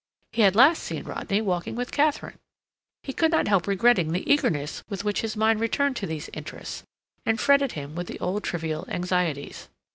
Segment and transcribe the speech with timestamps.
[0.31, 2.39] He had last seen Rodney walking with Katharine.
[3.03, 6.81] He could not help regretting the eagerness with which his mind returned to these interests,
[7.23, 9.69] and fretted him with the old trivial anxieties.